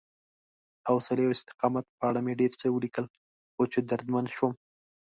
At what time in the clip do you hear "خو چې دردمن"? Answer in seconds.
3.53-4.25